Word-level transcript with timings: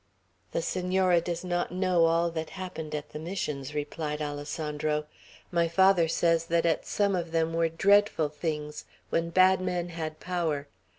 "The 0.51 0.63
Senora 0.63 1.21
does 1.21 1.43
not 1.43 1.71
know 1.71 2.05
all 2.05 2.31
that 2.31 2.49
happened 2.57 2.95
at 2.95 3.09
the 3.09 3.19
Missions," 3.19 3.75
replied 3.75 4.19
Alessandro. 4.19 5.05
"My 5.51 5.67
father 5.67 6.07
says 6.07 6.47
that 6.47 6.65
at 6.65 6.87
some 6.87 7.15
of 7.15 7.31
them 7.31 7.53
were 7.53 7.69
dreadful 7.69 8.29
things, 8.29 8.85
when 9.11 9.29
bad 9.29 9.61
men 9.61 9.89
had 9.89 10.19
power. 10.19 10.65